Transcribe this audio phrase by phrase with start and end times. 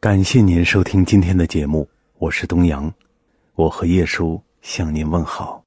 [0.00, 1.84] 感谢您收听今天的节目，
[2.18, 2.88] 我是东阳，
[3.56, 5.60] 我和叶叔向您问好。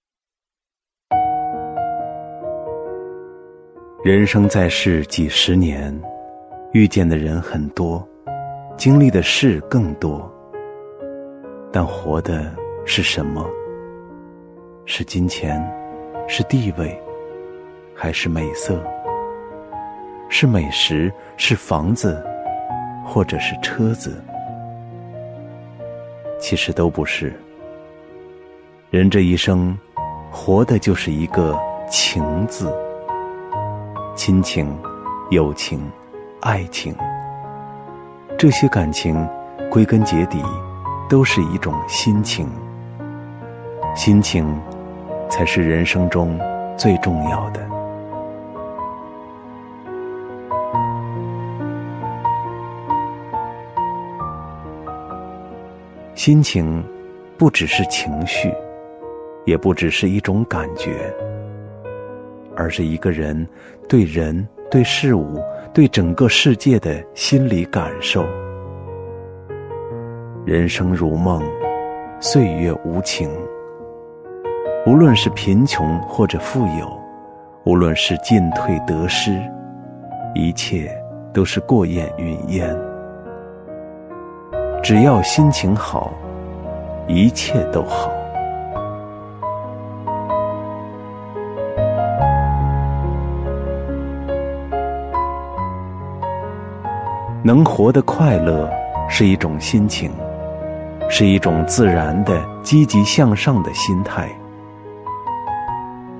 [4.05, 5.93] 人生在世几十年，
[6.71, 8.07] 遇见的人很多，
[8.77, 10.33] 经历的事更多，
[11.69, 12.55] 但活的
[12.85, 13.45] 是什么？
[14.85, 15.61] 是金钱，
[16.25, 16.97] 是地位，
[17.93, 18.81] 还是美色？
[20.29, 22.25] 是美食，是房子？
[23.13, 24.23] 或者是车子，
[26.39, 27.37] 其实都不是。
[28.89, 29.77] 人这一生，
[30.31, 31.59] 活的就是一个
[31.91, 32.73] “情”字。
[34.15, 34.73] 亲情、
[35.29, 35.91] 友情、
[36.39, 36.95] 爱情，
[38.37, 39.27] 这些感情，
[39.69, 40.41] 归根结底，
[41.09, 42.49] 都是一种心情。
[43.93, 44.57] 心情，
[45.29, 46.39] 才是人生中
[46.77, 47.70] 最重要的。
[56.23, 56.83] 心情，
[57.35, 58.53] 不只是情绪，
[59.43, 61.11] 也不只是一种感觉，
[62.55, 63.47] 而是一个人
[63.89, 65.41] 对人、对事物、
[65.73, 68.23] 对整个世界的心理感受。
[70.45, 71.41] 人生如梦，
[72.19, 73.27] 岁月无情。
[74.85, 77.01] 无论是贫穷或者富有，
[77.63, 79.31] 无论是进退得失，
[80.35, 80.95] 一切
[81.33, 82.90] 都是过眼云烟。
[84.83, 86.11] 只要心情好，
[87.07, 88.11] 一切都好。
[97.43, 98.69] 能活得快乐
[99.07, 100.11] 是一种心情，
[101.09, 104.27] 是一种自然的积极向上的心态。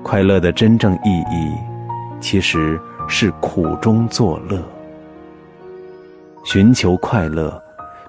[0.04, 1.52] 快乐的真正意义，
[2.20, 4.62] 其实是苦中作乐。
[6.44, 7.60] 寻求快乐。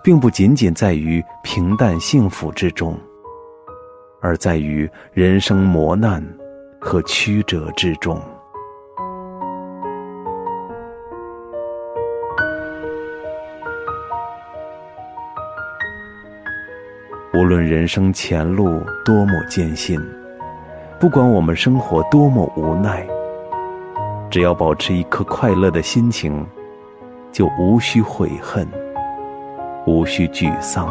[0.04, 3.00] 并不仅仅在于平淡幸福之中，
[4.20, 6.22] 而在于人生磨难
[6.78, 8.22] 和曲折之中。
[17.34, 19.98] 无论人生前路多么艰辛，
[21.00, 23.08] 不管我们生活多么无奈，
[24.30, 26.46] 只要保持一颗快乐的心情，
[27.32, 28.68] 就无需悔恨。
[29.86, 30.88] 无需沮丧，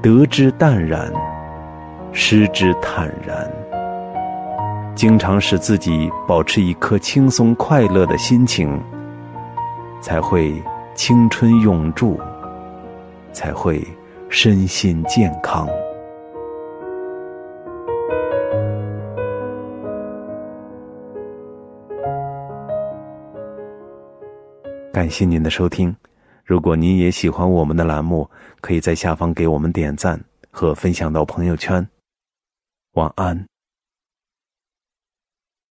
[0.00, 1.12] 得之淡然，
[2.12, 3.50] 失之坦然。
[4.94, 8.80] 经常使自己保持一颗轻松快乐的心情，
[10.00, 10.62] 才会
[10.94, 12.18] 青春永驻，
[13.32, 13.86] 才会
[14.28, 15.68] 身心健康。
[24.92, 25.94] 感谢您的收听。
[26.44, 28.28] 如果您也喜欢我们的栏目，
[28.60, 31.88] 可以在下方给我们点赞和分享到朋友圈。
[32.94, 33.51] 晚安。